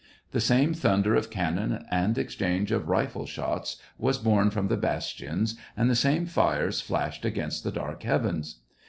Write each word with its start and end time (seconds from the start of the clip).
The 0.31 0.41
same 0.41 0.73
thunder 0.73 1.13
of 1.13 1.29
cannon 1.29 1.85
and 1.91 2.17
exchange 2.17 2.71
of 2.71 2.89
rifle 2.89 3.27
shots 3.27 3.75
was 3.99 4.17
borne 4.17 4.49
from 4.49 4.67
the 4.67 4.75
bastions, 4.75 5.55
and 5.77 5.91
the 5.91 5.95
same 5.95 6.25
fires 6.25 6.81
flashed 6.81 7.23
against 7.23 7.63
the 7.63 7.71
dark 7.71 8.01
heavens. 8.01 8.61